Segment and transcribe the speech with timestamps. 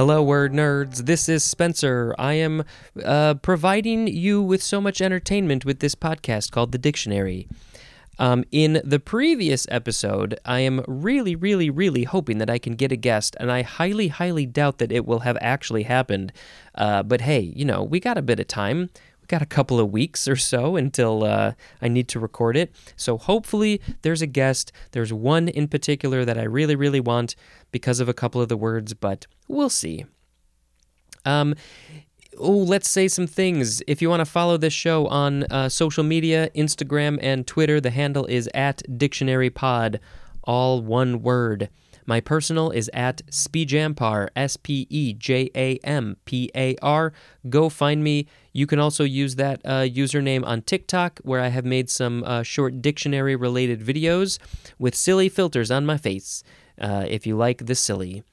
[0.00, 1.04] Hello, word nerds.
[1.04, 2.14] This is Spencer.
[2.18, 2.64] I am
[3.04, 7.46] uh, providing you with so much entertainment with this podcast called The Dictionary.
[8.18, 12.92] Um, in the previous episode, I am really, really, really hoping that I can get
[12.92, 16.32] a guest, and I highly, highly doubt that it will have actually happened.
[16.74, 18.88] Uh, but hey, you know, we got a bit of time.
[19.30, 22.74] Got a couple of weeks or so until uh, I need to record it.
[22.96, 24.72] So hopefully, there's a guest.
[24.90, 27.36] There's one in particular that I really, really want
[27.70, 30.04] because of a couple of the words, but we'll see.
[31.24, 31.54] Um,
[32.40, 33.82] oh, let's say some things.
[33.86, 37.90] If you want to follow this show on uh, social media, Instagram and Twitter, the
[37.90, 40.00] handle is at DictionaryPod,
[40.42, 41.70] all one word.
[42.10, 47.12] My personal is at Spejampar, S P E J A M P A R.
[47.48, 48.26] Go find me.
[48.52, 52.42] You can also use that uh, username on TikTok, where I have made some uh,
[52.42, 54.40] short dictionary related videos
[54.76, 56.42] with silly filters on my face.
[56.80, 58.24] Uh, if you like the silly.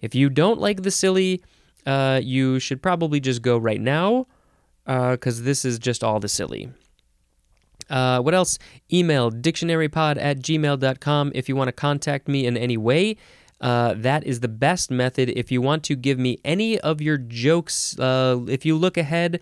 [0.00, 1.42] If you don't like the silly,
[1.84, 4.28] uh, you should probably just go right now
[4.86, 6.70] because uh, this is just all the silly.
[7.88, 8.58] Uh, what else?
[8.92, 13.16] Email dictionarypod at gmail.com if you want to contact me in any way.
[13.60, 15.30] Uh, that is the best method.
[15.30, 19.40] If you want to give me any of your jokes, uh, if you look ahead,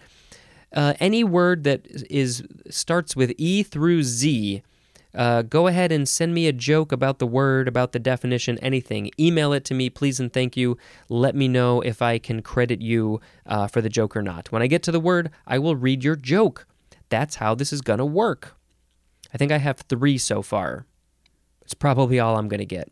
[0.73, 4.63] uh, any word that is starts with E through Z,
[5.15, 9.11] uh, go ahead and send me a joke about the word, about the definition, anything.
[9.19, 10.77] Email it to me, please and thank you.
[11.09, 14.51] Let me know if I can credit you uh, for the joke or not.
[14.51, 16.67] When I get to the word, I will read your joke.
[17.09, 18.57] That's how this is going to work.
[19.33, 20.87] I think I have three so far.
[21.63, 22.91] It's probably all I'm going to get.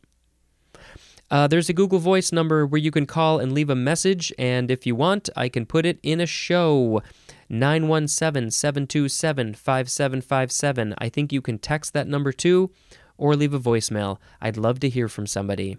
[1.30, 4.70] Uh, there's a Google Voice number where you can call and leave a message, and
[4.70, 7.02] if you want, I can put it in a show.
[7.48, 10.94] 917 727 5757.
[10.96, 12.70] I think you can text that number too
[13.18, 14.18] or leave a voicemail.
[14.40, 15.76] I'd love to hear from somebody.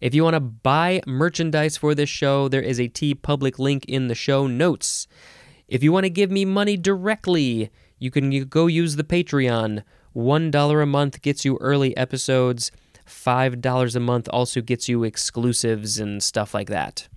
[0.00, 4.08] If you want to buy merchandise for this show, there is a TeePublic link in
[4.08, 5.08] the show notes.
[5.74, 7.68] If you want to give me money directly,
[7.98, 9.82] you can go use the Patreon.
[10.14, 12.70] $1 a month gets you early episodes.
[13.08, 17.08] $5 a month also gets you exclusives and stuff like that.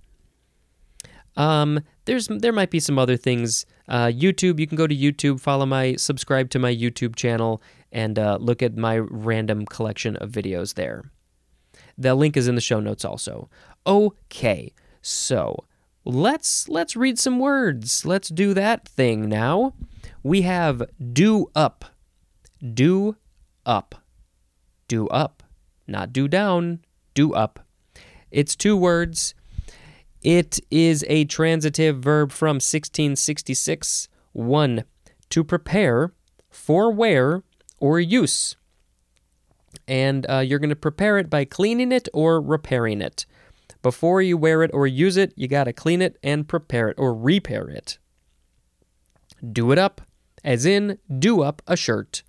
[1.36, 3.64] Um, there's there might be some other things.
[3.86, 8.18] Uh, YouTube, you can go to YouTube, follow my, subscribe to my YouTube channel, and
[8.18, 11.04] uh, look at my random collection of videos there.
[11.96, 13.48] The link is in the show notes also.
[13.86, 15.64] Okay, so
[16.04, 18.04] let's let's read some words.
[18.04, 19.74] Let's do that thing now.
[20.22, 20.82] We have
[21.12, 21.84] do up,
[22.74, 23.16] do
[23.64, 23.94] up,
[24.88, 25.42] do up,
[25.86, 26.80] not do down,
[27.14, 27.60] do up.
[28.30, 29.34] It's two words.
[30.22, 34.08] It is a transitive verb from 1666.
[34.32, 34.84] 1.
[35.30, 36.12] To prepare
[36.50, 37.42] for wear
[37.78, 38.56] or use.
[39.86, 43.26] And uh, you're going to prepare it by cleaning it or repairing it.
[43.82, 46.96] Before you wear it or use it, you got to clean it and prepare it
[46.98, 47.98] or repair it.
[49.52, 50.00] Do it up,
[50.42, 52.22] as in do up a shirt.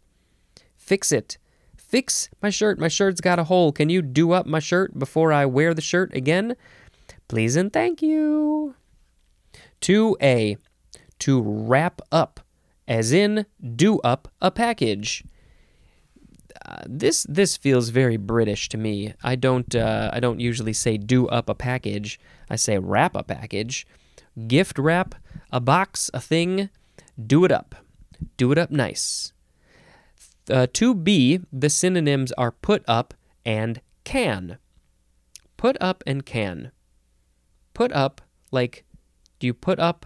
[0.75, 1.37] Fix it.
[1.75, 2.77] Fix my shirt.
[2.77, 3.71] My shirt's got a hole.
[3.71, 6.55] Can you do up my shirt before I wear the shirt again?
[7.27, 8.75] Please and thank you.
[9.81, 10.57] 2A.
[11.19, 12.39] To wrap up,
[12.87, 13.45] as in
[13.75, 15.23] do up a package.
[16.87, 19.13] This this feels very British to me.
[19.23, 22.19] I don't uh, I don't usually say do up a package.
[22.49, 23.85] I say wrap a package,
[24.47, 25.15] gift wrap
[25.51, 26.69] a box, a thing.
[27.17, 27.75] Do it up,
[28.37, 29.33] do it up nice.
[30.49, 33.13] Uh, to be the synonyms are put up
[33.45, 34.57] and can.
[35.57, 36.71] Put up and can
[37.79, 38.19] put up
[38.51, 38.83] like
[39.39, 40.05] do you put up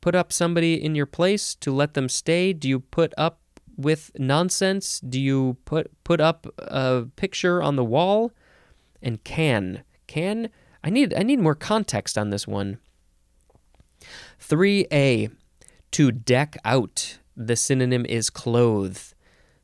[0.00, 2.54] put up somebody in your place to let them stay?
[2.54, 3.40] Do you put up
[3.82, 5.00] with nonsense?
[5.00, 8.32] Do you put put up a picture on the wall?
[9.02, 10.50] And can can
[10.84, 12.78] I need I need more context on this one.
[14.40, 15.30] 3a
[15.92, 17.18] to deck out.
[17.36, 18.98] The synonym is clothe.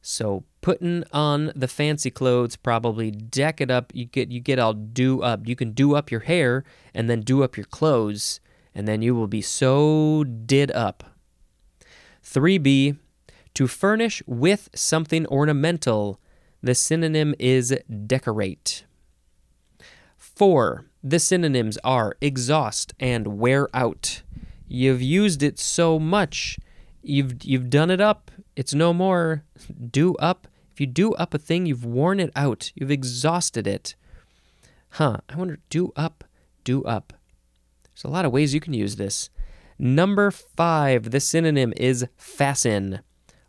[0.01, 3.93] So putting on the fancy clothes, probably deck it up.
[3.95, 5.47] You get you get all do up.
[5.49, 6.65] You can do up your hair
[6.95, 8.41] and then do up your clothes,
[8.75, 11.05] and then you will be so did up.
[12.25, 12.97] 3b
[13.57, 16.21] to furnish with something ornamental.
[16.63, 17.77] The synonym is
[18.07, 18.85] decorate.
[20.17, 20.87] 4.
[21.03, 24.23] The synonyms are exhaust and wear out.
[24.69, 26.59] You've used it so much.
[27.03, 28.31] You've you've done it up.
[28.57, 29.45] It's no more.
[29.91, 33.95] Do up if you do up a thing, you've worn it out, you've exhausted it.
[34.91, 36.23] Huh, I wonder, do up,
[36.65, 37.15] do up.
[37.85, 39.31] There's a lot of ways you can use this.
[39.79, 43.01] Number five, the synonym is fasten.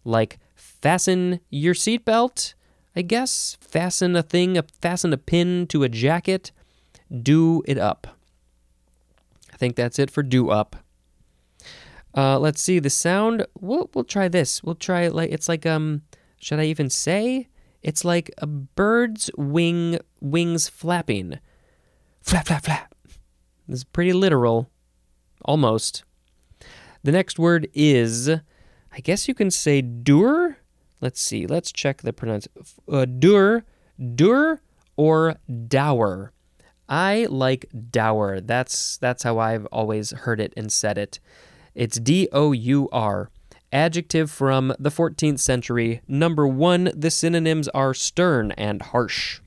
[0.07, 2.53] Like fasten your seatbelt,
[2.95, 3.57] I guess.
[3.59, 6.51] Fasten a thing, fasten a pin to a jacket.
[7.21, 8.07] Do it up.
[9.53, 10.77] I think that's it for do up.
[12.15, 13.45] Uh, let's see the sound.
[13.59, 14.63] We'll we'll try this.
[14.63, 16.03] We'll try it like it's like um.
[16.39, 17.47] Should I even say?
[17.81, 21.39] It's like a bird's wing wings flapping.
[22.21, 22.95] Flap flap flap.
[23.67, 24.69] This is pretty literal,
[25.43, 26.03] almost.
[27.03, 28.29] The next word is,
[28.97, 30.57] I guess you can say dur.
[31.01, 31.45] Let's see.
[31.45, 32.65] Let's check the pronunciation.
[32.91, 33.63] Uh, dur,
[34.15, 34.59] dur,
[34.95, 35.35] or
[35.67, 36.33] dour.
[36.89, 38.41] I like dour.
[38.41, 41.19] That's that's how I've always heard it and said it.
[41.75, 43.29] It's D O U R.
[43.71, 46.01] Adjective from the 14th century.
[46.07, 49.41] Number one, the synonyms are stern and harsh.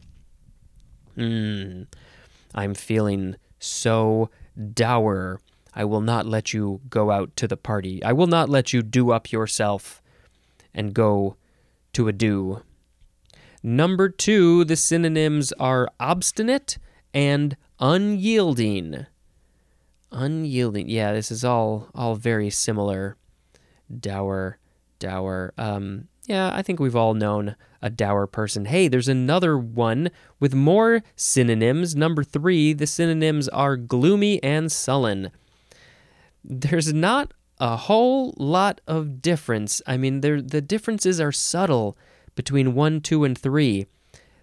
[1.17, 1.85] Hmm.
[2.55, 4.31] I'm feeling so
[4.75, 5.41] dour.
[5.75, 8.03] I will not let you go out to the party.
[8.03, 10.03] I will not let you do up yourself
[10.75, 11.37] and go
[11.93, 12.63] to a do.
[13.63, 16.79] Number two, the synonyms are obstinate
[17.13, 19.07] and unyielding.
[20.11, 20.89] Unyielding.
[20.89, 23.17] Yeah, this is all all very similar.
[24.01, 24.59] Dour,
[24.99, 25.53] dour.
[25.59, 28.67] Um, yeah, I think we've all known a dour person.
[28.67, 31.97] Hey, there's another one with more synonyms.
[31.97, 35.31] Number three, the synonyms are gloomy and sullen.
[36.45, 39.83] There's not a whole lot of difference.
[39.87, 41.97] I mean, the differences are subtle
[42.35, 43.87] between one, two, and three.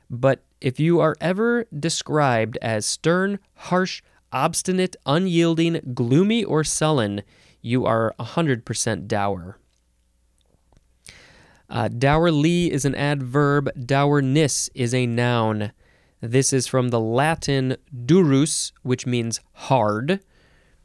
[0.10, 4.02] But if you are ever described as stern, harsh,
[4.32, 7.24] obstinate, unyielding, gloomy, or sullen,
[7.62, 9.58] you are 100% dour.
[11.70, 15.72] Uh, dourly is an adverb, dourness is a noun.
[16.22, 20.22] This is from the Latin durus, which means hard.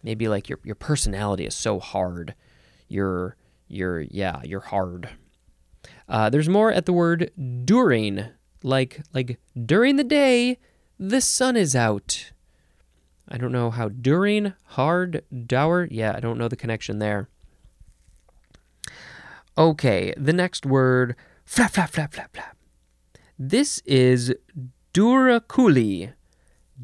[0.02, 2.34] Maybe like your, your personality is so hard.
[2.88, 3.37] You're,
[3.69, 5.10] you're, yeah, you're hard.
[6.08, 7.31] Uh, there's more at the word
[7.64, 8.26] during,
[8.62, 10.58] like, like during the day,
[10.99, 12.32] the sun is out.
[13.28, 15.88] I don't know how during, hard, dour.
[15.90, 17.28] Yeah, I don't know the connection there.
[19.56, 21.14] Okay, the next word,
[21.44, 22.56] flap, flap, flap, flap, flap.
[23.38, 24.34] This is
[24.93, 26.12] Douroucouli.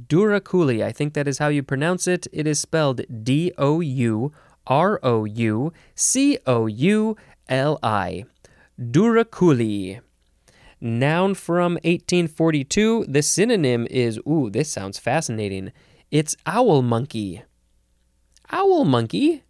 [0.06, 2.26] Douroucouli, I think that is how you pronounce it.
[2.32, 4.32] It is spelled D O U
[4.66, 7.16] R O U C O U
[7.48, 8.24] L I.
[8.80, 10.00] Douroucouli.
[10.80, 13.06] Noun from 1842.
[13.08, 15.72] The synonym is, ooh, this sounds fascinating.
[16.10, 17.42] It's owl monkey.
[18.50, 19.42] Owl monkey?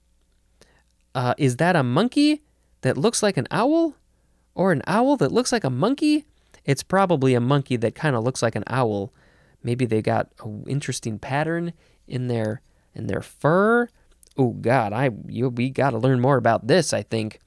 [1.14, 2.42] Uh, is that a monkey
[2.80, 3.94] that looks like an owl?
[4.54, 6.24] Or an owl that looks like a monkey?
[6.64, 9.12] It's probably a monkey that kind of looks like an owl.
[9.62, 11.72] Maybe they got an interesting pattern
[12.06, 12.62] in their
[12.94, 13.88] in their fur.
[14.36, 16.92] Oh God, I you, we got to learn more about this.
[16.92, 17.40] I think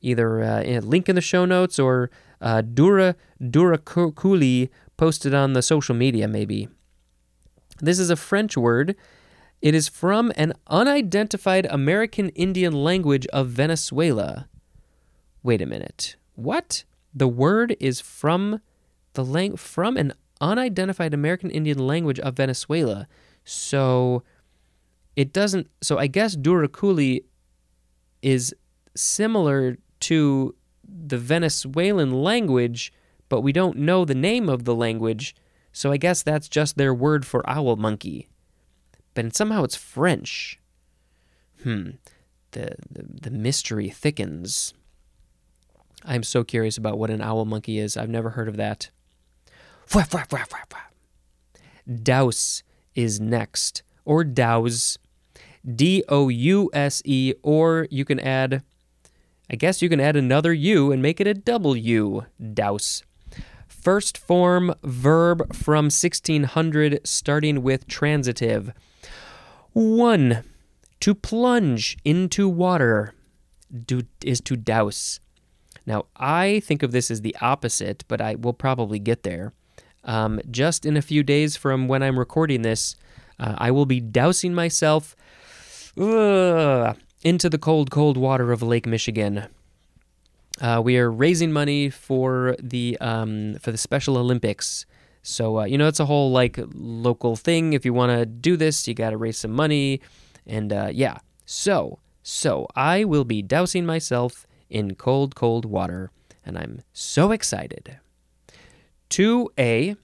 [0.00, 2.10] either uh, link in the show notes or
[2.40, 6.68] uh, Dura Dura Kuli posted on the social media maybe.
[7.80, 8.96] This is a French word.
[9.60, 14.48] It is from an unidentified American Indian language of Venezuela.
[15.42, 16.16] Wait a minute.
[16.34, 16.84] What?
[17.14, 18.60] The word is from
[19.14, 23.06] the lang- from an unidentified American Indian language of Venezuela.
[23.44, 24.22] So
[25.16, 27.24] it doesn't so I guess douroucouli
[28.20, 28.54] is
[28.94, 32.92] similar to the Venezuelan language,
[33.28, 35.34] but we don't know the name of the language,
[35.72, 38.28] so I guess that's just their word for owl monkey.
[39.14, 40.58] But somehow it's French.
[41.62, 41.90] Hmm.
[42.52, 44.74] The, the, the mystery thickens.
[46.04, 47.96] I'm so curious about what an owl monkey is.
[47.96, 48.90] I've never heard of that.
[52.02, 52.62] Douse
[52.94, 54.96] is next, or douse.
[55.64, 58.62] D O U S E, or you can add,
[59.50, 62.22] I guess you can add another U and make it a W.
[62.54, 63.02] Douse.
[63.68, 68.72] First form verb from 1600, starting with transitive.
[69.72, 70.42] 1.
[71.00, 73.12] To plunge into water
[73.84, 75.20] do, is to douse.
[75.84, 79.52] Now, I think of this as the opposite, but I will probably get there.
[80.04, 82.96] Um, just in a few days from when I'm recording this,
[83.38, 85.16] uh, I will be dousing myself
[85.98, 89.46] uh, into the cold, cold water of Lake Michigan.
[90.60, 94.86] Uh, we are raising money for the um, for the Special Olympics.
[95.22, 97.72] So uh, you know it's a whole like local thing.
[97.72, 100.00] If you want to do this, you got to raise some money,
[100.46, 101.18] and uh, yeah.
[101.46, 106.10] So so I will be dousing myself in cold, cold water,
[106.44, 107.98] and I'm so excited.
[109.12, 109.96] 2a,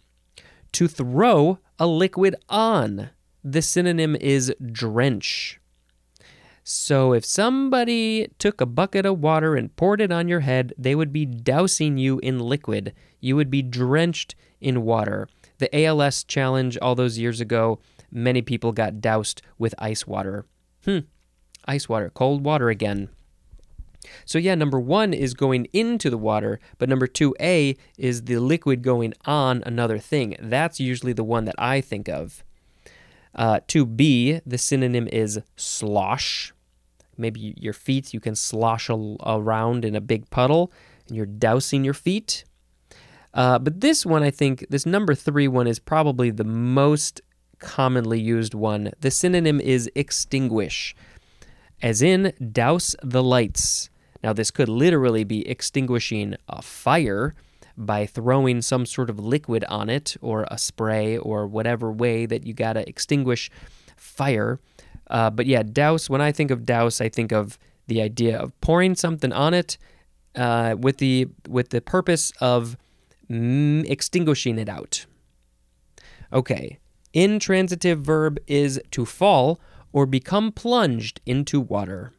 [0.72, 3.08] to throw a liquid on.
[3.42, 5.58] The synonym is drench.
[6.62, 10.94] So if somebody took a bucket of water and poured it on your head, they
[10.94, 12.92] would be dousing you in liquid.
[13.18, 15.26] You would be drenched in water.
[15.56, 17.80] The ALS challenge all those years ago,
[18.12, 20.44] many people got doused with ice water.
[20.84, 20.98] Hmm,
[21.64, 23.08] ice water, cold water again.
[24.24, 28.82] So, yeah, number one is going into the water, but number 2A is the liquid
[28.82, 30.36] going on another thing.
[30.40, 32.42] That's usually the one that I think of.
[33.34, 36.52] Uh, 2B, the synonym is slosh.
[37.16, 40.72] Maybe your feet, you can slosh around in a big puddle
[41.06, 42.44] and you're dousing your feet.
[43.34, 47.20] Uh, but this one, I think, this number three one is probably the most
[47.58, 48.90] commonly used one.
[49.00, 50.94] The synonym is extinguish,
[51.82, 53.90] as in douse the lights.
[54.22, 57.34] Now, this could literally be extinguishing a fire
[57.76, 62.44] by throwing some sort of liquid on it or a spray or whatever way that
[62.44, 63.50] you got to extinguish
[63.96, 64.58] fire.
[65.08, 68.60] Uh, but yeah, douse, when I think of douse, I think of the idea of
[68.60, 69.78] pouring something on it
[70.34, 72.76] uh, with, the, with the purpose of
[73.30, 75.06] mm, extinguishing it out.
[76.32, 76.78] Okay,
[77.14, 79.60] intransitive verb is to fall
[79.92, 82.12] or become plunged into water.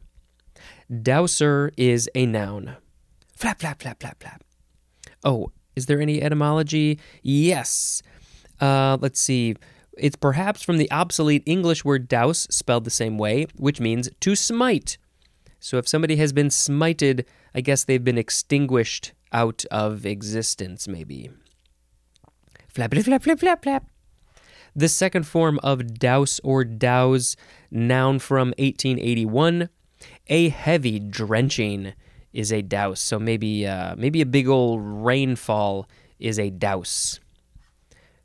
[0.90, 2.76] Douser is a noun.
[3.36, 4.42] Flap, flap, flap, flap, flap.
[5.22, 6.98] Oh, is there any etymology?
[7.22, 8.02] Yes.
[8.60, 9.54] Uh, let's see.
[9.96, 14.34] It's perhaps from the obsolete English word douse, spelled the same way, which means to
[14.34, 14.98] smite.
[15.60, 21.30] So if somebody has been smited, I guess they've been extinguished out of existence, maybe.
[22.74, 23.86] Flappity flap, flap, flap, flap.
[24.74, 27.36] The second form of douse or douse,
[27.70, 29.68] noun from 1881,
[30.28, 31.92] a heavy drenching
[32.32, 33.00] is a douse.
[33.00, 35.88] So maybe uh, maybe a big old rainfall
[36.18, 37.20] is a douse.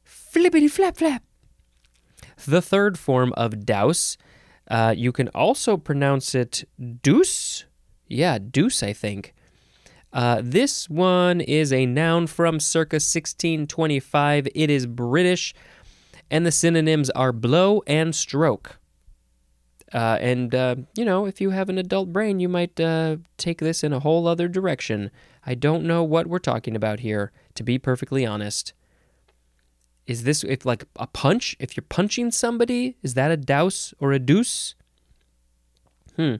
[0.04, 1.24] Flippity flap flap.
[2.46, 4.18] The third form of douse,
[4.70, 6.68] uh, you can also pronounce it
[7.02, 7.66] deuce.
[8.08, 9.34] Yeah, deuce, I think.
[10.14, 14.48] Uh, this one is a noun from circa 1625.
[14.54, 15.54] It is British,
[16.30, 18.78] and the synonyms are blow and stroke.
[19.96, 23.60] Uh, and, uh, you know, if you have an adult brain, you might uh, take
[23.60, 25.10] this in a whole other direction.
[25.46, 28.74] I don't know what we're talking about here, to be perfectly honest.
[30.06, 31.56] Is this if like a punch?
[31.60, 34.76] If you're punching somebody, is that a douse or a deuce?
[36.18, 36.36] Hmm.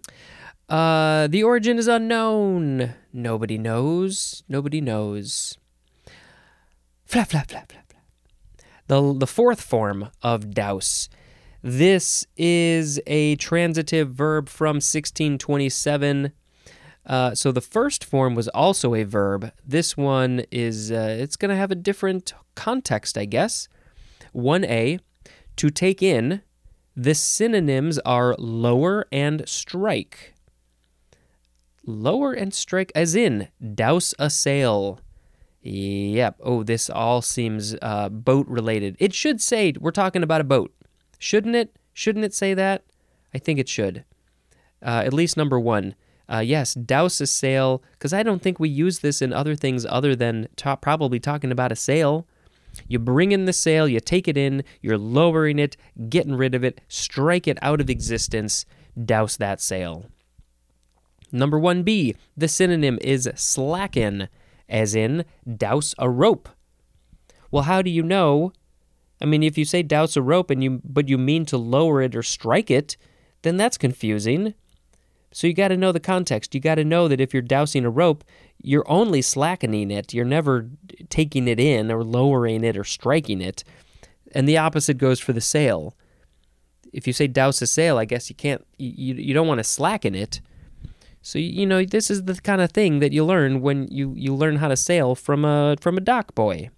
[0.68, 2.94] Uh, the origin is unknown.
[3.14, 4.44] Nobody knows.
[4.50, 5.58] Nobody knows.
[7.06, 7.94] Flap, flap, flap, flap.
[8.88, 11.08] The, the fourth form of douse
[11.66, 16.32] this is a transitive verb from 1627.
[17.04, 19.52] Uh, so the first form was also a verb.
[19.66, 23.68] This one is uh, it's going to have a different context, I guess.
[24.36, 25.00] 1a
[25.56, 26.44] to take in.
[26.96, 30.36] The synonyms are lower and strike.
[31.84, 35.00] Lower and strike, as in douse a sail.
[35.64, 36.42] Yep.
[36.44, 38.98] Oh, this all seems uh, boat related.
[39.00, 40.72] It should say we're talking about a boat.
[41.20, 41.76] Shouldn't it?
[41.94, 42.84] Shouldn't it say that?
[43.34, 44.06] I think it should.
[44.82, 45.96] Uh, at least number one.
[46.28, 49.86] Uh, yes, douse a sail, because I don't think we use this in other things
[49.86, 52.28] other than ta- probably talking about a sail.
[52.88, 55.78] You bring in the sail, you take it in, you're lowering it,
[56.10, 58.66] getting rid of it, strike it out of existence,
[59.06, 60.06] douse that sail.
[61.32, 64.28] Number 1b, the synonym is slacken,
[64.68, 65.26] as in
[65.58, 66.50] douse a rope.
[67.52, 68.52] Well, how do you know
[69.22, 72.02] I mean, if you say douse a rope and you but you mean to lower
[72.02, 72.98] it or strike it,
[73.44, 74.54] then that's confusing.
[75.32, 76.56] So you got to know the context.
[76.56, 78.24] You got to know that if you're dousing a rope,
[78.62, 80.14] you're only slackening it.
[80.14, 80.70] You're never
[81.10, 83.64] taking it in or lowering it or striking it.
[84.34, 85.94] And the opposite goes for the sail.
[86.94, 89.64] If you say douse a sail, I guess you can't you you don't want to
[89.64, 90.40] slacken it.
[91.22, 94.34] So you know, this is the kind of thing that you learn when you you
[94.34, 96.70] learn how to sail from a from a dock boy.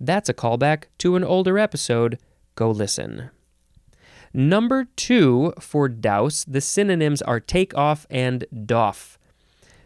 [0.00, 2.18] That's a callback to an older episode.
[2.54, 3.30] Go listen.
[4.32, 9.18] Number two for douse, the synonyms are take off and doff.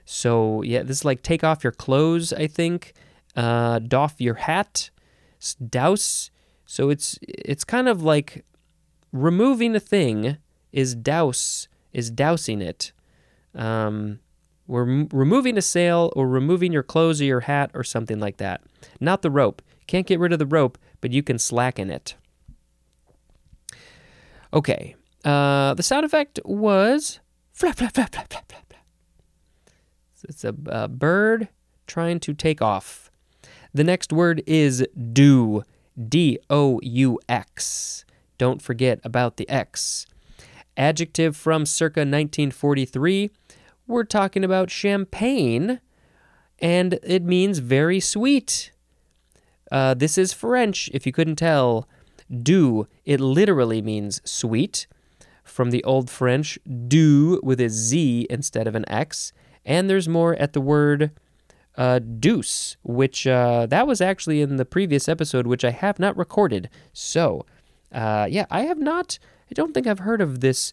[0.05, 2.93] So, yeah, this is like take off your clothes, I think.
[3.35, 4.91] Uh, doff your hat.
[5.69, 6.31] Douse.
[6.67, 8.45] So it's it's kind of like
[9.13, 10.39] removing a thing
[10.73, 12.93] is douse is dousing it.
[13.55, 14.21] Um,
[14.67, 18.63] we're removing a sail or removing your clothes or your hat or something like that.
[19.01, 19.63] Not the rope.
[19.87, 22.15] Can't get rid of the rope, but you can slacken it.
[24.53, 24.95] Okay.
[25.25, 27.21] Uh, the sound effect was
[27.53, 28.75] flap, flap, flap, flap, flap, flap.
[30.27, 31.49] It's a, a bird
[31.87, 33.11] trying to take off.
[33.75, 35.63] The next word is doux.
[35.97, 38.05] D O U X.
[38.37, 40.07] Don't forget about the X.
[40.77, 43.31] Adjective from circa 1943.
[43.87, 45.81] We're talking about champagne,
[46.59, 48.73] and it means very sweet.
[49.71, 51.89] Uh, this is French, if you couldn't tell.
[52.43, 54.87] Doux, it literally means sweet,
[55.43, 59.33] from the Old French do with a Z instead of an X.
[59.65, 61.11] And there's more at the word
[61.77, 66.17] uh, deuce, which uh, that was actually in the previous episode, which I have not
[66.17, 66.71] recorded.
[66.93, 67.45] So,
[67.93, 69.19] uh, yeah, I have not,
[69.51, 70.73] I don't think I've heard of this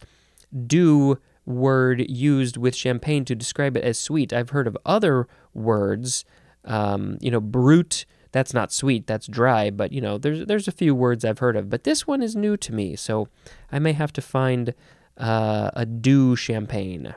[0.67, 4.31] doux word used with champagne to describe it as sweet.
[4.31, 6.23] I've heard of other words,
[6.65, 8.05] um, you know, brut.
[8.31, 9.07] That's not sweet.
[9.07, 9.69] That's dry.
[9.69, 12.35] But you know, there's there's a few words I've heard of, but this one is
[12.35, 13.27] new to me, so
[13.71, 14.73] I may have to find
[15.17, 17.13] uh, a doux champagne,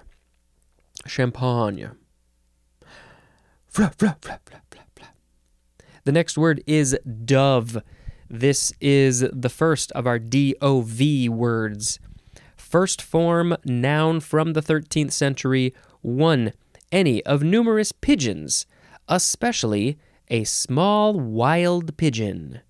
[1.06, 1.92] champagne.
[6.04, 7.83] The next word is dove.
[8.28, 11.99] This is the first of our DOV words.
[12.56, 16.52] First form noun from the 13th century, one,
[16.92, 18.66] any of numerous pigeons,
[19.09, 22.61] especially a small wild pigeon.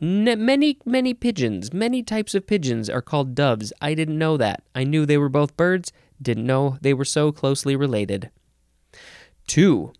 [0.00, 3.72] N- many, many pigeons, many types of pigeons are called doves.
[3.80, 4.62] I didn't know that.
[4.74, 8.30] I knew they were both birds, didn't know they were so closely related.
[9.46, 9.92] Two,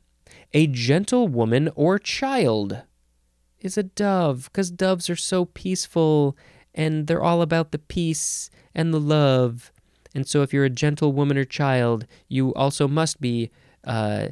[0.52, 2.82] a gentle woman or child
[3.60, 6.36] is a dove, because doves are so peaceful
[6.74, 9.72] and they're all about the peace and the love.
[10.14, 13.50] And so, if you're a gentle woman or child, you also must be
[13.84, 14.28] uh,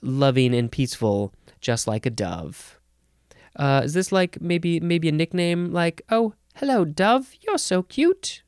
[0.00, 2.78] loving and peaceful, just like a dove.
[3.56, 8.42] Uh, is this like maybe maybe a nickname like oh hello dove you're so cute?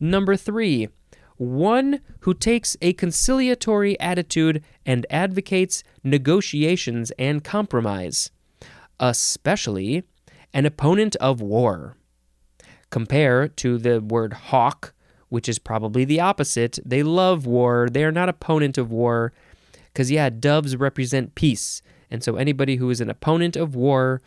[0.00, 0.88] Number three,
[1.36, 8.30] one who takes a conciliatory attitude and advocates negotiations and compromise,
[8.98, 10.04] especially
[10.52, 11.96] an opponent of war.
[12.90, 14.94] Compare to the word hawk,
[15.28, 16.78] which is probably the opposite.
[16.84, 19.32] They love war, they are not opponent of war.
[19.98, 21.82] Because, yeah, doves represent peace.
[22.08, 24.22] And so anybody who is an opponent of war,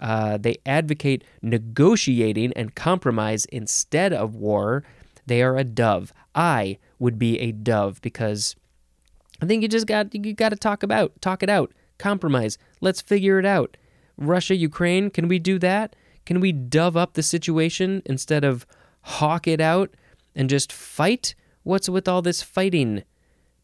[0.00, 4.82] uh, they advocate negotiating and compromise instead of war.
[5.24, 6.12] They are a dove.
[6.34, 8.56] I would be a dove because
[9.40, 12.58] I think you just got you got to talk about talk it out, compromise.
[12.80, 13.76] Let's figure it out.
[14.16, 15.94] Russia, Ukraine, can we do that?
[16.26, 18.66] Can we dove up the situation instead of
[19.02, 19.94] hawk it out
[20.34, 21.36] and just fight?
[21.62, 23.04] What's with all this fighting,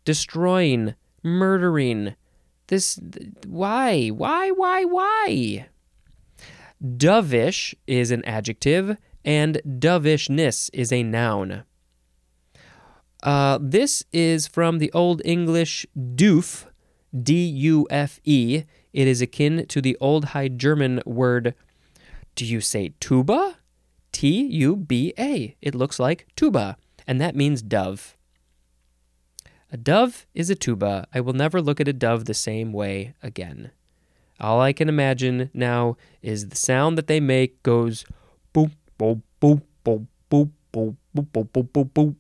[0.05, 2.15] destroying, murdering?
[2.69, 2.99] This
[3.47, 4.09] why?
[4.09, 5.69] Why why why?
[6.83, 11.65] Dovish is an adjective and dovishness is a noun.
[13.23, 16.67] Uh, this is from the Old English doof,
[17.13, 18.63] D U F E.
[18.93, 21.55] It is akin to the Old High German word,
[22.35, 23.57] do you say tuba?
[24.13, 25.57] T U B A.
[25.61, 26.77] It looks like tuba,
[27.07, 28.17] and that means dove.
[29.71, 31.07] A dove is a tuba.
[31.13, 33.71] I will never look at a dove the same way again.
[34.41, 38.05] All I can imagine now is the sound that they make goes
[38.55, 42.15] boop, boop, boop, boop, boop, boop, boop, boop, boop, boop.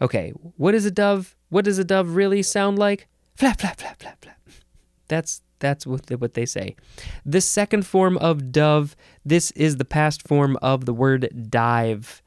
[0.00, 1.36] Okay, what is a dove?
[1.50, 3.06] What does a dove really sound like?
[3.34, 4.40] Flap, flap, flap, flap, flap.
[5.08, 6.76] That's that's what what they say.
[7.24, 12.22] The second form of dove, this is the past form of the word dive.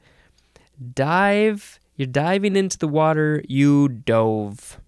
[0.94, 4.80] Dive, you're diving into the water, you dove.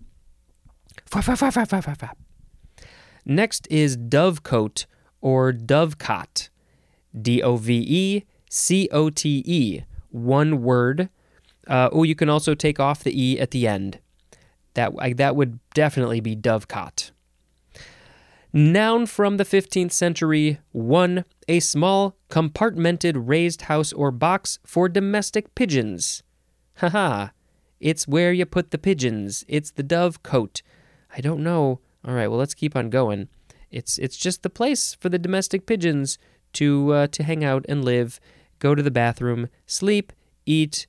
[3.25, 4.87] Next is dovecote
[5.21, 6.49] or dovecot.
[7.21, 9.83] D O V E C O T E.
[10.11, 11.09] One word.
[11.67, 13.99] Uh, oh, you can also take off the E at the end.
[14.75, 17.12] That, that would definitely be dovecot.
[18.53, 21.25] Noun from the 15th century 1.
[21.49, 26.23] A small, compartmented raised house or box for domestic pigeons.
[26.77, 27.29] Haha.
[27.81, 29.45] It's where you put the pigeons.
[29.49, 30.63] It's the dove cote.
[31.17, 31.81] I don't know.
[32.07, 33.29] All right, well let's keep on going.
[33.71, 36.19] It's it's just the place for the domestic pigeons
[36.55, 38.21] to uh, to hang out and live,
[38.59, 40.13] go to the bathroom, sleep,
[40.47, 40.87] eat,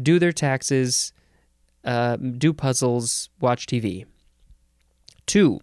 [0.00, 1.12] do their taxes,
[1.84, 4.06] uh, do puzzles, watch TV.
[5.26, 5.60] Two,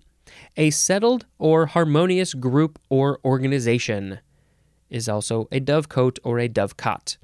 [0.55, 4.19] a settled or harmonious group or organization
[4.89, 7.17] is also a dovecote or a dovecot.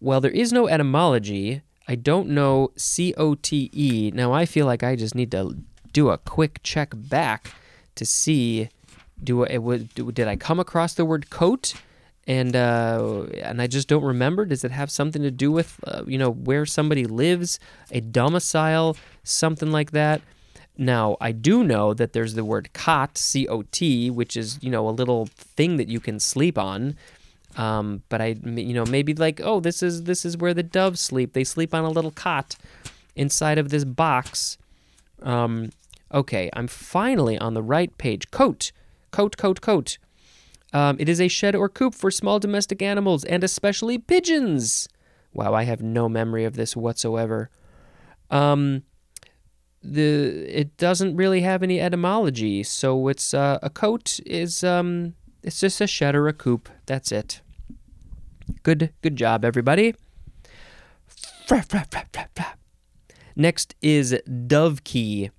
[0.00, 4.12] While there is no etymology, I don't know COTE.
[4.14, 5.56] Now I feel like I just need to
[5.92, 7.52] do a quick check back
[7.94, 8.68] to see
[9.22, 11.74] do it did I come across the word cote
[12.26, 14.44] and uh, and I just don't remember.
[14.44, 17.58] Does it have something to do with uh, you know where somebody lives,
[17.90, 20.22] a domicile, something like that?
[20.78, 24.70] Now, I do know that there's the word cot, C O T, which is, you
[24.70, 26.96] know, a little thing that you can sleep on.
[27.56, 31.00] Um, but I, you know, maybe like, oh, this is this is where the doves
[31.00, 31.32] sleep.
[31.32, 32.56] They sleep on a little cot
[33.16, 34.56] inside of this box.
[35.22, 35.70] Um,
[36.12, 38.30] okay, I'm finally on the right page.
[38.30, 38.72] Cote,
[39.10, 39.98] cote, cote, cote.
[40.72, 44.88] Um, it is a shed or coop for small domestic animals and especially pigeons.
[45.32, 47.50] Wow, I have no memory of this whatsoever.
[48.30, 48.84] Um,
[49.82, 55.60] the it doesn't really have any etymology, so it's uh, a cote is um, it's
[55.60, 56.68] just a shed a coop.
[56.86, 57.40] That's it.
[58.62, 59.94] Good, good job, everybody.
[63.36, 65.30] Next is Dovekie.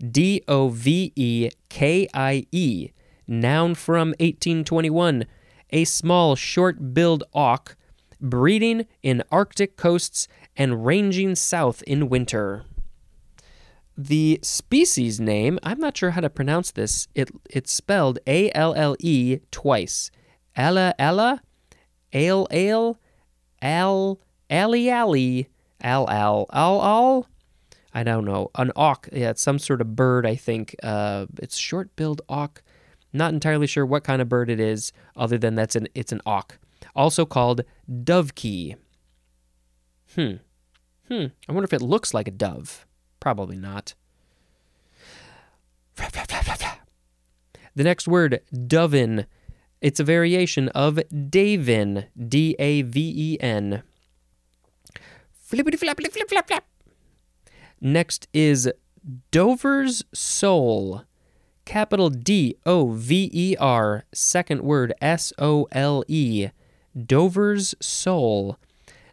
[0.00, 2.90] D O V E K I E.
[3.26, 5.24] Noun from 1821.
[5.70, 7.76] A small, short billed auk
[8.20, 12.64] breeding in Arctic coasts and ranging south in winter.
[14.02, 17.06] The species name, I'm not sure how to pronounce this.
[17.14, 20.10] It it's spelled A L L E twice.
[20.56, 21.42] Ella Ella
[22.10, 22.98] Ale Ale
[23.60, 25.50] Al Ali Ali
[25.82, 27.26] Al Al Al Al
[27.92, 28.50] I don't know.
[28.54, 29.10] An auk.
[29.12, 30.74] Yeah, it's some sort of bird, I think.
[30.82, 32.62] Uh, it's short-billed auk.
[33.12, 36.22] Not entirely sure what kind of bird it is, other than that's an it's an
[36.24, 36.58] auk.
[36.96, 38.76] Also called dovekie.
[40.14, 40.36] Hmm.
[41.08, 41.26] Hmm.
[41.46, 42.86] I wonder if it looks like a dove.
[43.20, 43.94] Probably not.
[47.74, 49.26] The next word, doven.
[49.80, 53.82] It's a variation of daven, D A V E N.
[55.32, 56.64] Flippity flap, flip, flip, flap, flap.
[57.80, 58.70] Next is
[59.30, 61.04] Dover's Sole.
[61.64, 66.48] Capital D O V E R, second word S O L E.
[67.06, 68.56] Dover's Sole.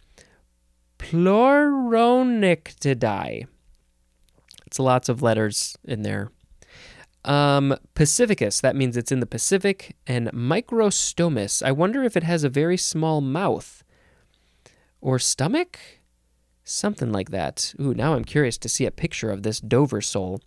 [0.99, 3.47] Pleuronectidae.
[4.75, 6.33] It's lots of letters in there.
[7.25, 9.95] Um, Pacificus, that means it's in the Pacific.
[10.05, 13.85] And Microstomus, I wonder if it has a very small mouth
[15.01, 15.79] or stomach?
[16.65, 17.73] Something like that.
[17.81, 20.41] Ooh, now I'm curious to see a picture of this Dover sole.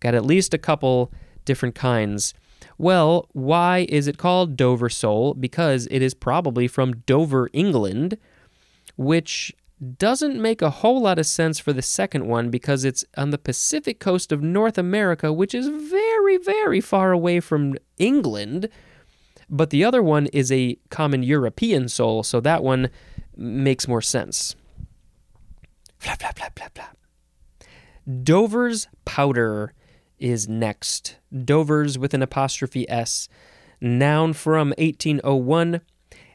[0.00, 1.10] Got at least a couple
[1.46, 2.34] different kinds.
[2.76, 5.32] Well, why is it called Dover sole?
[5.32, 8.18] Because it is probably from Dover, England,
[8.96, 13.30] which doesn't make a whole lot of sense for the second one because it's on
[13.30, 18.68] the Pacific coast of North America, which is very, very far away from England.
[19.48, 22.90] But the other one is a common European sole, so that one
[23.36, 24.54] makes more sense.
[25.98, 26.96] Flap, flap, flap, flap, flap.
[28.22, 29.74] Dover's powder
[30.18, 31.16] is next.
[31.44, 33.28] Dover's with an apostrophe S.
[33.80, 35.80] Noun from 1801.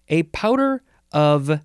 [0.09, 1.61] A powder of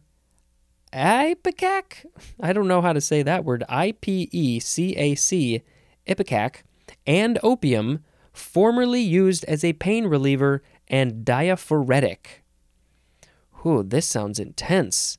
[0.92, 2.04] ipecac.
[2.40, 3.64] I don't know how to say that word.
[3.68, 5.62] I P E C A C,
[6.06, 6.62] ipecac,
[7.06, 12.44] and opium, formerly used as a pain reliever and diaphoretic.
[13.62, 15.18] Whew, this sounds intense.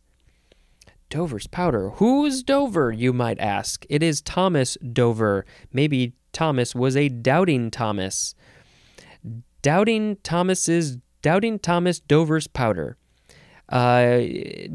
[1.10, 1.92] Dover's powder.
[1.92, 3.86] Who's Dover, you might ask?
[3.88, 5.46] It is Thomas Dover.
[5.72, 8.34] Maybe Thomas was a doubting Thomas.
[9.62, 12.98] Doubting Thomas's Doubting Thomas Dover's powder.
[13.74, 14.28] Uh,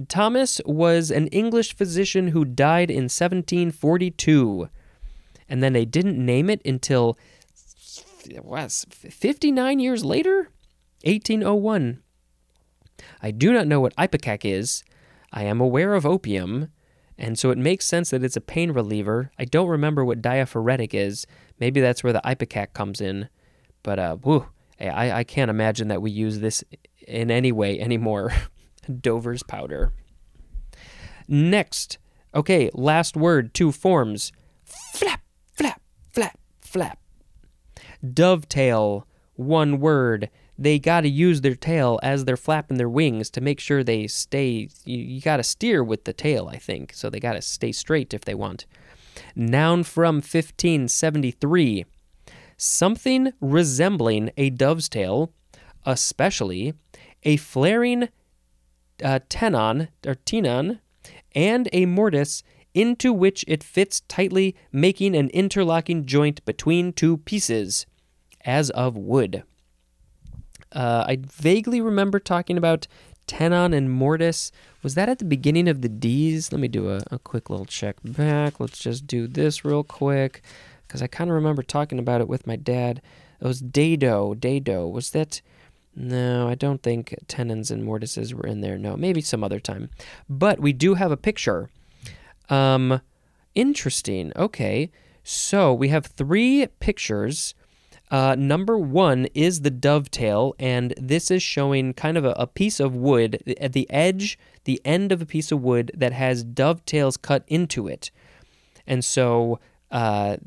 [0.08, 4.68] Thomas was an English physician who died in 1742,
[5.48, 7.16] and then they didn't name it until
[8.28, 10.50] it was 59 years later,
[11.04, 12.02] 1801.
[13.22, 14.82] I do not know what ipecac is,
[15.32, 16.72] I am aware of opium,
[17.16, 19.30] and so it makes sense that it's a pain reliever.
[19.38, 21.24] I don't remember what diaphoretic is.
[21.60, 23.28] Maybe that's where the ipecac comes in.
[23.84, 24.16] But uh,
[24.80, 26.64] I, I can't imagine that we use this
[27.06, 28.32] in any way anymore.
[28.88, 29.92] Dover's powder.
[31.26, 31.98] Next,
[32.34, 34.32] okay, last word, two forms.
[34.64, 35.20] Flap,
[35.52, 36.98] flap, flap, flap.
[38.14, 43.40] Dovetail, one word they got to use their tail as they're flapping their wings to
[43.40, 44.68] make sure they stay.
[44.84, 46.92] You, you got to steer with the tail, I think.
[46.94, 48.66] So they got to stay straight if they want.
[49.36, 51.86] Noun from 1573
[52.60, 55.32] something resembling a dove's tail,
[55.86, 56.74] especially
[57.22, 58.08] a flaring
[59.02, 60.80] uh, tenon or tenon
[61.34, 62.42] and a mortise
[62.74, 67.86] into which it fits tightly, making an interlocking joint between two pieces,
[68.44, 69.42] as of wood.
[70.72, 72.86] Uh, I vaguely remember talking about
[73.26, 74.52] tenon and mortise.
[74.82, 76.52] Was that at the beginning of the D's?
[76.52, 78.60] Let me do a, a quick little check back.
[78.60, 80.42] Let's just do this real quick
[80.86, 83.02] because I kind of remember talking about it with my dad.
[83.40, 84.34] It was dado.
[84.34, 84.86] Dado.
[84.86, 85.40] Was that.
[86.00, 88.78] No, I don't think tenons and mortises were in there.
[88.78, 89.90] No, maybe some other time.
[90.28, 91.70] But we do have a picture.
[92.48, 93.00] Um,
[93.56, 94.32] interesting.
[94.36, 94.92] Okay.
[95.24, 97.54] So we have three pictures
[98.10, 102.80] uh, number one is the dovetail, and this is showing kind of a, a, piece
[102.80, 107.18] of wood at the edge, the end of a piece of wood that has dovetails
[107.18, 108.10] cut into it.
[108.86, 110.38] And so, uh,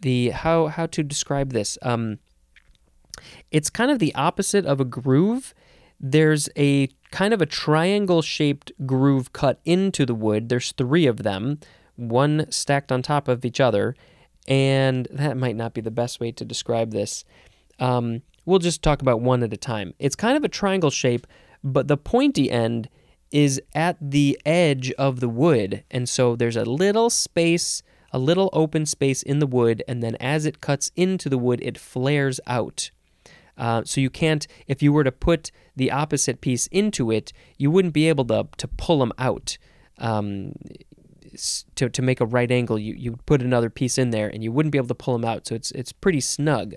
[0.00, 1.78] the how how to describe this?
[1.80, 2.18] Um,
[3.50, 5.54] it's kind of the opposite of a groove.
[6.00, 10.48] There's a kind of a triangle shaped groove cut into the wood.
[10.48, 11.58] There's three of them,
[11.96, 13.96] one stacked on top of each other
[14.48, 17.24] and that might not be the best way to describe this.
[17.78, 19.92] Um, we'll just talk about one at a time.
[19.98, 21.26] It's kind of a triangle shape,
[21.62, 22.88] but the pointy end
[23.30, 28.48] is at the edge of the wood, and so there's a little space, a little
[28.54, 32.40] open space in the wood, and then as it cuts into the wood, it flares
[32.46, 32.90] out.
[33.58, 37.70] Uh, so you can't, if you were to put the opposite piece into it, you
[37.70, 39.58] wouldn't be able to to pull them out.
[39.98, 40.52] Um,
[41.74, 44.50] to, to make a right angle, you, you put another piece in there and you
[44.50, 45.46] wouldn't be able to pull them out.
[45.46, 46.74] So it's, it's pretty snug.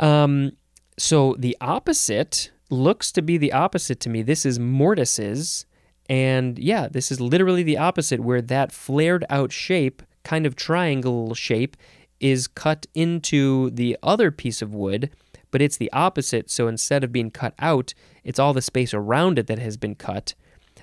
[0.00, 0.52] Um,
[0.98, 4.22] so the opposite looks to be the opposite to me.
[4.22, 5.64] This is mortises.
[6.08, 11.34] And yeah, this is literally the opposite, where that flared out shape, kind of triangle
[11.34, 11.76] shape,
[12.20, 15.10] is cut into the other piece of wood,
[15.50, 16.50] but it's the opposite.
[16.50, 19.94] So instead of being cut out, it's all the space around it that has been
[19.94, 20.34] cut.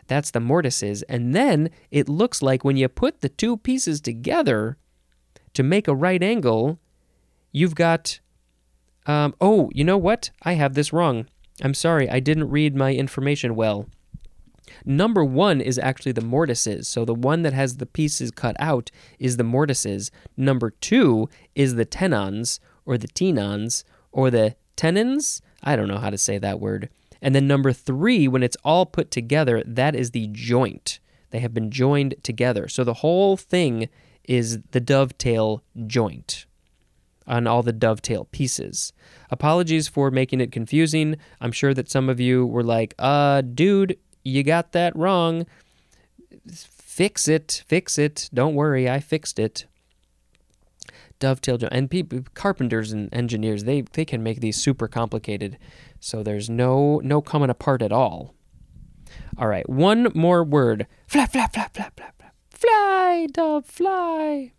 [0.07, 1.03] That's the mortises.
[1.03, 4.77] And then it looks like when you put the two pieces together
[5.53, 6.79] to make a right angle,
[7.51, 8.19] you've got.
[9.07, 10.31] Um, oh, you know what?
[10.41, 11.27] I have this wrong.
[11.61, 13.87] I'm sorry, I didn't read my information well.
[14.86, 16.88] Number one is actually the mortises.
[16.88, 20.12] So the one that has the pieces cut out is the mortises.
[20.38, 25.41] Number two is the tenons or the tenons or the tenons.
[25.63, 26.89] I don't know how to say that word.
[27.21, 30.99] And then number three, when it's all put together, that is the joint.
[31.32, 32.67] They have been joined together.
[32.67, 33.89] So the whole thing
[34.23, 36.45] is the dovetail joint
[37.28, 38.93] on all the dovetail pieces.
[39.32, 41.17] Apologies for making it confusing.
[41.41, 45.45] I'm sure that some of you were like, uh, dude, you got that wrong.
[46.51, 48.29] Fix it, fix it.
[48.33, 49.65] Don't worry, I fixed it
[51.19, 51.57] dovetail.
[51.71, 55.57] And people, carpenters and engineers, they they can make these super complicated.
[55.99, 58.35] So there's no no coming apart at all.
[59.38, 60.88] All right, one more word.
[61.07, 62.35] Flap flap flap flap flap flap.
[62.49, 64.51] Fly, dove, fly.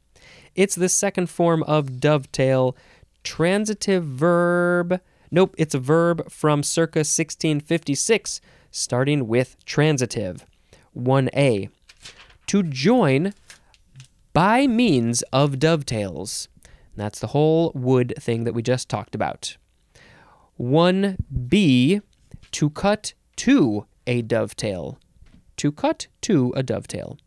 [0.54, 2.76] It's the second form of dovetail,
[3.22, 5.00] transitive verb.
[5.30, 8.40] Nope, it's a verb from circa 1656,
[8.76, 10.44] starting with transitive.
[10.96, 11.70] 1a.
[12.46, 13.32] To join
[14.32, 16.48] by means of dovetails.
[16.64, 19.56] And that's the whole wood thing that we just talked about.
[20.60, 22.00] 1b,
[22.52, 24.98] to cut to a dovetail.
[25.56, 27.18] To cut to a dovetail.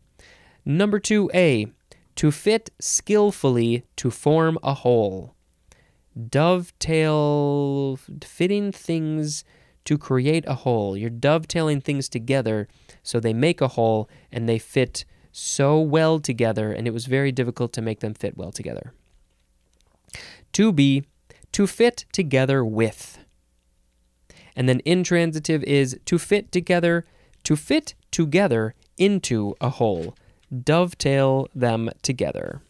[0.64, 1.72] Number 2a,
[2.16, 5.34] to fit skillfully to form a whole.
[6.28, 9.44] Dovetail, fitting things
[9.84, 10.96] to create a whole.
[10.96, 12.68] You're dovetailing things together
[13.02, 17.30] so they make a whole and they fit so well together, and it was very
[17.32, 18.92] difficult to make them fit well together.
[20.54, 21.04] To be,
[21.52, 23.18] to fit together with.
[24.56, 27.06] And then intransitive is to fit together,
[27.44, 30.16] to fit together into a whole,
[30.64, 32.60] dovetail them together.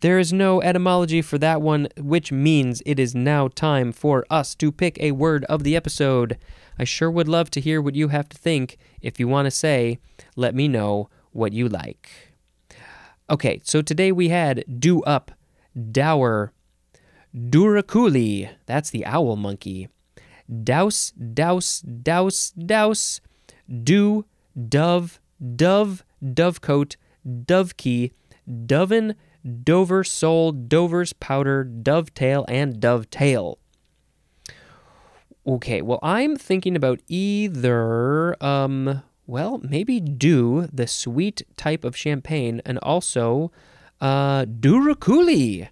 [0.00, 4.54] There is no etymology for that one, which means it is now time for us
[4.56, 6.36] to pick a word of the episode.
[6.78, 8.76] I sure would love to hear what you have to think.
[9.00, 9.98] If you want to say,
[10.36, 12.10] let me know what you like.
[13.30, 15.32] Okay, so today we had do up,
[15.90, 16.52] dour,
[17.34, 19.88] douroucouli, that's the owl monkey,
[20.62, 23.20] douse, douse, douse, douse,
[23.82, 24.24] doux,
[24.68, 25.20] dove,
[25.56, 28.12] dove, dovecote, dovekie,
[28.66, 33.58] doven, dover sole, dover's powder, dovetail, and dovetail.
[35.46, 42.62] Okay, well, I'm thinking about either um, well, maybe doux the sweet type of champagne
[42.64, 43.50] and also
[44.00, 45.68] uh, Douroucouli,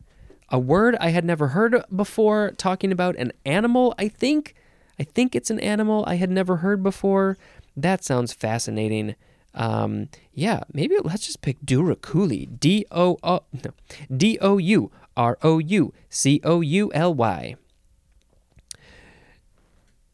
[0.48, 3.94] a word I had never heard before, talking about an animal.
[3.98, 4.54] I think
[4.98, 7.36] I think it's an animal I had never heard before.
[7.76, 9.16] That sounds fascinating.
[9.54, 12.58] Um, yeah, maybe let's just pick Douroucouli.
[12.58, 13.70] D O O no,
[14.14, 17.56] D O U R O U C O U L Y.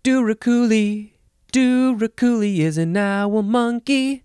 [0.03, 1.13] Douroucouli,
[1.53, 4.25] Douroucouli is an owl monkey.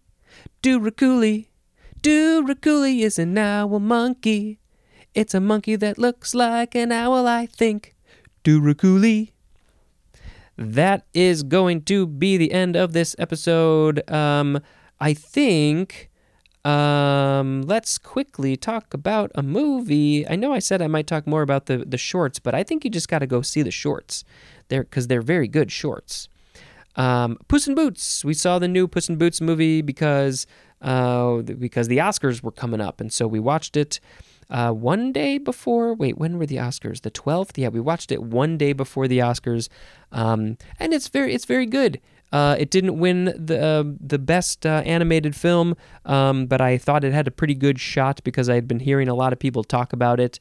[0.64, 1.48] Douroucouli,
[2.02, 4.60] Douroucouli is an owl monkey.
[5.14, 7.96] It's a monkey that looks like an owl, I think.
[8.44, 9.32] Douroucouli.
[10.58, 14.10] That is going to be the end of this episode.
[14.10, 14.62] Um,
[15.00, 16.10] I think.
[16.64, 20.28] Um, let's quickly talk about a movie.
[20.28, 22.84] I know I said I might talk more about the the shorts, but I think
[22.84, 24.24] you just got to go see the shorts.
[24.70, 26.28] They're because they're very good shorts.
[26.96, 28.26] Um, Puss in Boots.
[28.26, 30.48] We saw the new Puss in Boots movie because
[30.82, 34.00] uh, because the Oscars were coming up, and so we watched it
[34.50, 35.94] uh, one day before.
[35.94, 37.02] Wait, when were the Oscars?
[37.02, 37.58] The twelfth.
[37.58, 39.70] Yeah, we watched it one day before the Oscars,
[40.12, 42.02] um, and it's very it's very good.
[42.36, 47.06] Uh, it didn't win the uh, the best uh, animated film, um, but I thought
[47.06, 49.64] it had a pretty good shot because I had been hearing a lot of people
[49.64, 50.38] talk about it.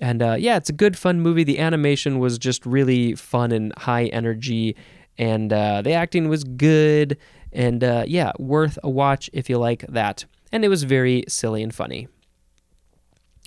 [0.00, 1.44] And uh, yeah, it's a good, fun movie.
[1.44, 4.76] The animation was just really fun and high energy,
[5.18, 7.18] and uh, the acting was good.
[7.52, 10.24] And uh, yeah, worth a watch if you like that.
[10.52, 12.08] And it was very silly and funny.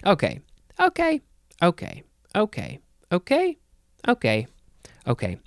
[0.06, 0.42] Okay,
[0.80, 1.22] okay,
[1.64, 2.04] okay,
[2.36, 2.80] okay,
[3.12, 3.58] okay,
[4.08, 4.46] okay,
[5.08, 5.40] okay.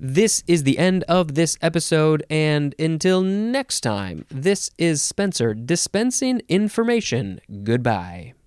[0.00, 6.40] This is the end of this episode, and until next time, this is Spencer dispensing
[6.48, 7.40] information.
[7.64, 8.37] Goodbye.